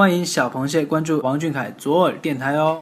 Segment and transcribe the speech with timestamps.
[0.00, 2.80] 欢迎小螃蟹关注王俊凯左耳电台哦。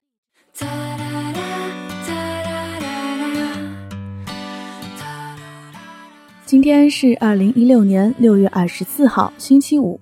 [6.46, 9.98] 今天是二零一六年六月二十四号，星期五。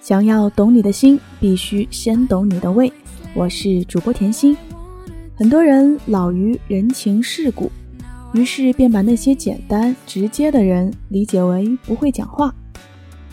[0.00, 2.90] 想要懂你的心，必须先懂你的胃。
[3.34, 4.56] 我是主播甜心。
[5.36, 7.70] 很多人老于人情世故，
[8.32, 12.54] 于是便把那些简单直接的人理解为不会讲话。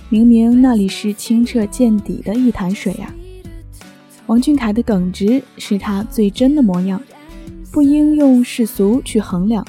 [0.09, 3.09] 明明那里是清澈见底的一潭水呀。
[4.31, 7.01] 王俊凯的耿直是他最真的模样，
[7.69, 9.67] 不应用世俗去衡量。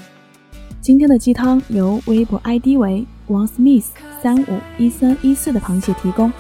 [0.81, 3.87] 今天的鸡汤由微博 ID 为王 Smith
[4.23, 6.33] 三五一三一四的螃蟹提供，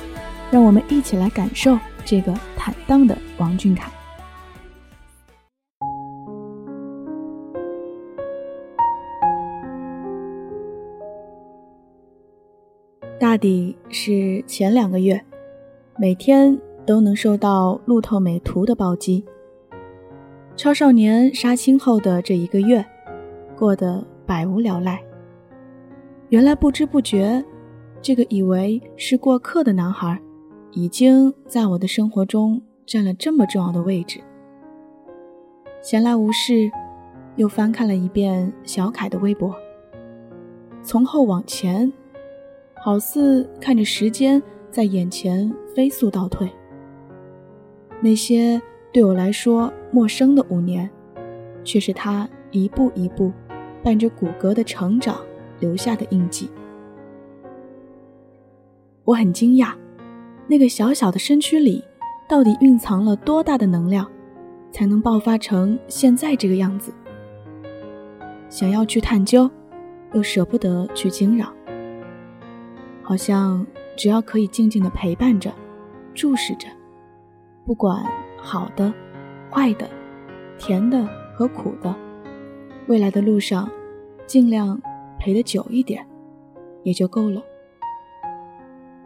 [0.52, 3.90] 让我们一起来感受这个坦荡的王俊凯。
[13.18, 15.20] 大抵是前两个月，
[15.98, 19.24] 每天都能受到路透美图的暴击。
[20.56, 22.84] 超少年杀青后的这一个月，
[23.56, 24.04] 过得。
[24.24, 25.02] 百无聊赖。
[26.30, 27.44] 原来不知不觉，
[28.00, 30.18] 这个以为是过客的男孩，
[30.70, 34.20] 已经在我的生活中占了这么重要的位置。
[35.82, 36.70] 闲来无事，
[37.36, 39.54] 又翻看了一遍小凯的微博。
[40.82, 41.92] 从后往前，
[42.74, 46.48] 好似看着时间在眼前飞速倒退。
[48.02, 48.60] 那些
[48.92, 50.90] 对我来说陌生的五年，
[51.64, 53.32] 却是他一步一步。
[53.84, 55.20] 伴着骨骼的成长
[55.58, 56.48] 留下的印记，
[59.02, 59.72] 我很惊讶，
[60.46, 61.82] 那个小小的身躯里
[62.28, 64.08] 到底蕴藏了多大的能量，
[64.70, 66.92] 才能爆发成现在这个样子？
[68.48, 69.50] 想要去探究，
[70.12, 71.52] 又舍不得去惊扰，
[73.02, 75.52] 好像只要可以静静的陪伴着，
[76.14, 76.68] 注视着，
[77.64, 78.04] 不管
[78.36, 78.92] 好的、
[79.50, 79.88] 坏的、
[80.58, 81.94] 甜的和苦的。
[82.88, 83.70] 未来的路上，
[84.26, 84.80] 尽量
[85.18, 86.04] 陪得久一点，
[86.82, 87.42] 也就够了。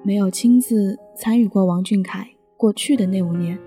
[0.02, 3.58] 没有亲自参与过王俊凯过去的那五年，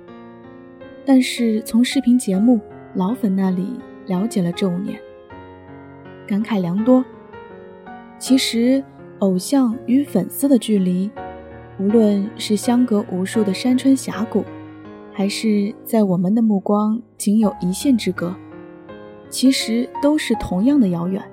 [1.06, 2.60] 但是从视频节目
[2.96, 5.00] 老粉那里了解了这五年，
[6.26, 7.06] 感慨良多。
[8.18, 8.84] 其实，
[9.20, 11.12] 偶像与粉丝的距离，
[11.78, 14.44] 无论是相隔无数的山川峡谷，
[15.14, 18.36] 还是在我们的目光仅有一线之隔。
[19.30, 21.24] 其实都是同样的遥远。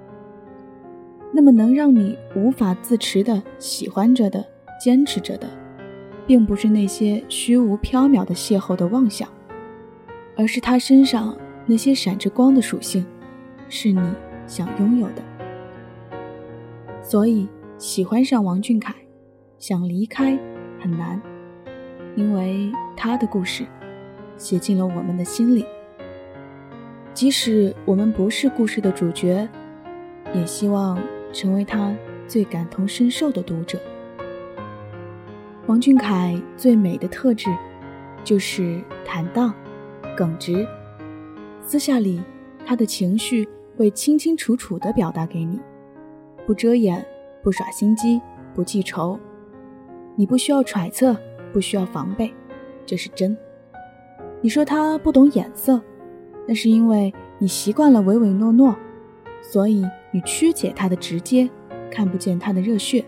[1.32, 4.44] 那么能让你无法自持的喜欢着的、
[4.78, 5.48] 坚持着的，
[6.26, 9.28] 并不是那些虚无缥缈的邂逅的妄想，
[10.36, 13.04] 而是他身上那些闪着光的属性，
[13.68, 14.00] 是你
[14.46, 15.22] 想拥有的。
[17.02, 17.48] 所以
[17.78, 18.94] 喜欢上王俊凯，
[19.58, 20.38] 想离开
[20.80, 21.20] 很难，
[22.16, 23.64] 因为他的故事
[24.36, 25.64] 写进了我们的心里。
[27.14, 29.48] 即使我们不是故事的主角，
[30.34, 30.98] 也希望
[31.32, 31.94] 成为他
[32.26, 33.78] 最感同身受的读者。
[35.66, 37.48] 王俊凯最美的特质，
[38.22, 39.54] 就是坦荡、
[40.16, 40.66] 耿直。
[41.60, 42.20] 私下里，
[42.64, 45.58] 他的情绪会清清楚楚地表达给你，
[46.46, 47.04] 不遮掩，
[47.42, 48.20] 不耍心机，
[48.54, 49.18] 不记仇。
[50.14, 51.16] 你不需要揣测，
[51.52, 52.32] 不需要防备，
[52.84, 53.36] 这是真。
[54.40, 55.80] 你说他不懂眼色？
[56.46, 58.76] 那是因为你习惯了唯唯诺诺，
[59.42, 61.48] 所以你曲解他的直接，
[61.90, 63.04] 看不见他的热血。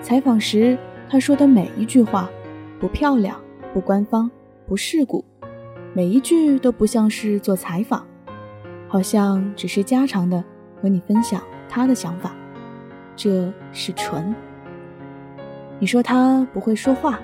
[0.00, 0.78] 采访时
[1.08, 2.30] 他说的每一句话，
[2.80, 3.38] 不漂亮，
[3.74, 4.30] 不官方，
[4.66, 5.24] 不世故，
[5.92, 8.06] 每一句都不像是做采访，
[8.86, 10.42] 好像只是家常的
[10.80, 12.34] 和你分享他的想法，
[13.16, 14.34] 这是纯。
[15.78, 17.20] 你说他不会说话，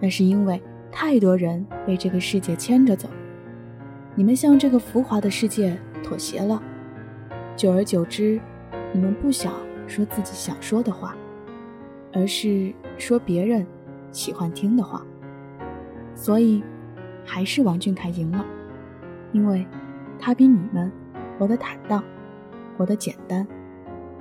[0.00, 3.08] 那是因为太多人被这个世界牵着走。
[4.14, 6.62] 你们向这个浮华的世界妥协了，
[7.54, 8.40] 久而久之，
[8.92, 9.52] 你们不想
[9.86, 11.14] 说自己想说的话，
[12.12, 13.66] 而是说别人
[14.12, 15.04] 喜欢听的话。
[16.14, 16.62] 所以，
[17.24, 18.42] 还是王俊凯赢了，
[19.32, 19.66] 因为
[20.18, 20.90] 他比你们
[21.38, 22.02] 活得坦荡，
[22.78, 23.46] 活得简单，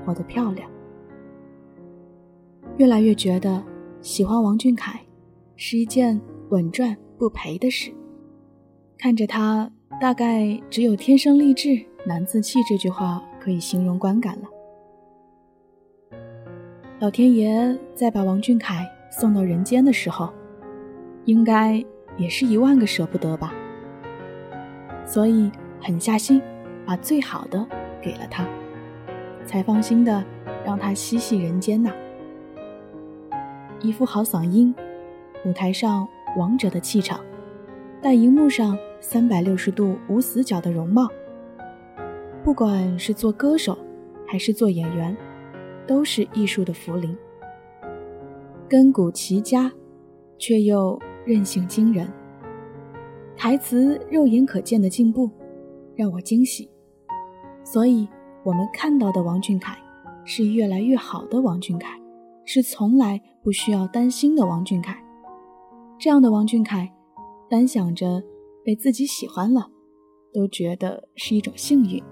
[0.05, 0.69] 活得漂亮。
[2.75, 3.63] 越来越觉得
[4.01, 4.99] 喜欢王俊凯
[5.55, 6.19] 是一件
[6.49, 7.91] 稳赚不赔的事，
[8.97, 9.71] 看着他。
[10.01, 14.49] 大概只有“天生丽质难自弃”这句话可以形容观感了。
[16.99, 20.33] 老天爷在把王俊凯送到人间的时候，
[21.23, 21.81] 应该
[22.17, 23.53] 也是一万个舍不得吧。
[25.05, 25.49] 所以
[25.79, 26.41] 狠下心，
[26.85, 27.65] 把最好的
[28.01, 28.45] 给了他，
[29.45, 30.21] 才放心的
[30.65, 31.89] 让他嬉戏人间呐。
[33.79, 34.75] 一副好嗓音，
[35.45, 36.07] 舞台上
[36.37, 37.19] 王者的气场，
[38.01, 41.07] 但荧幕上三百六十度无死角的容貌。
[42.43, 43.77] 不管是做歌手，
[44.27, 45.15] 还是做演员，
[45.87, 47.15] 都是艺术的福临。
[48.67, 49.71] 根骨齐佳，
[50.37, 52.11] 却又韧性惊人。
[53.37, 55.29] 台词肉眼可见的进步，
[55.95, 56.69] 让我惊喜。
[57.63, 58.07] 所以，
[58.43, 59.77] 我们看到的王俊凯，
[60.23, 61.99] 是越来越好的王俊凯，
[62.45, 65.04] 是从来不需要担心的王俊凯。
[65.97, 66.91] 这样的王俊凯，
[67.49, 68.21] 单想着
[68.63, 69.65] 被自己喜欢了，
[70.33, 72.03] 都觉得是一种幸运。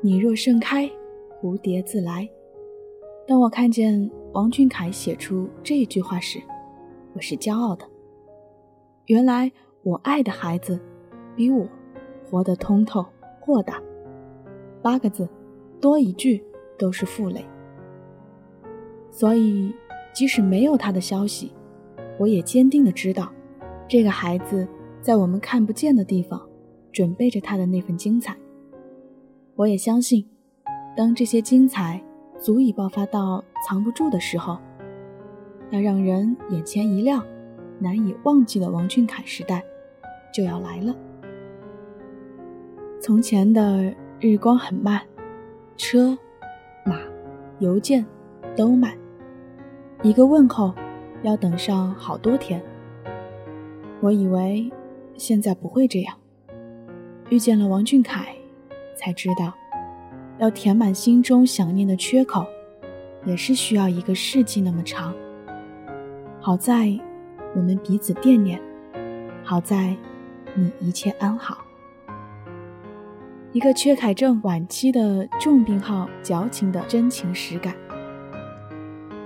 [0.00, 0.88] 你若盛开，
[1.40, 2.28] 蝴蝶自来。
[3.26, 6.40] 当我看见王俊凯写出这句话时，
[7.12, 7.84] 我是骄傲的。
[9.06, 9.50] 原来
[9.82, 10.80] 我爱的孩子，
[11.34, 11.66] 比我
[12.30, 13.04] 活得通透
[13.40, 13.82] 豁达。
[14.80, 15.28] 八个字，
[15.80, 16.42] 多一句
[16.78, 17.44] 都是负累。
[19.10, 19.74] 所以，
[20.12, 21.52] 即使没有他的消息，
[22.18, 23.32] 我也坚定的知道，
[23.88, 24.66] 这个孩子
[25.00, 26.40] 在我们看不见的地方，
[26.92, 28.36] 准备着他的那份精彩。
[29.56, 30.24] 我也相信，
[30.96, 32.02] 当这些精彩
[32.38, 34.58] 足以爆发到藏不住的时候，
[35.70, 37.24] 那让人眼前一亮。
[37.78, 39.60] 难以忘记的王俊凯时代
[40.32, 40.94] 就要来了。
[43.00, 45.02] 从前的日光很慢，
[45.76, 46.16] 车、
[46.86, 47.00] 马、
[47.58, 48.06] 邮件
[48.54, 48.96] 都慢，
[50.04, 50.72] 一个问候
[51.22, 52.62] 要等上好多天。
[54.00, 54.70] 我以为
[55.16, 56.16] 现在不会这样，
[57.30, 58.34] 遇见了王俊凯，
[58.96, 59.52] 才知道
[60.38, 62.46] 要填满心中想念的缺口，
[63.24, 65.14] 也是需要一个世纪那么长。
[66.40, 66.98] 好在。
[67.54, 68.58] 我们彼此惦念，
[69.44, 69.94] 好在
[70.54, 71.58] 你一切安好。
[73.52, 77.74] 一个缺凯症晚期的重病号，矫情的真情实感。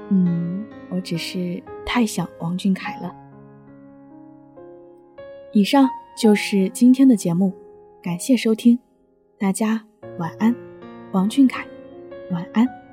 [0.09, 3.15] 嗯，我只是太想王俊凯了。
[5.53, 5.89] 以上
[6.19, 7.55] 就是今天的节目，
[8.03, 8.79] 感谢收听，
[9.39, 9.83] 大家
[10.19, 10.55] 晚安，
[11.13, 11.67] 王俊凯，
[12.31, 12.86] 晚安。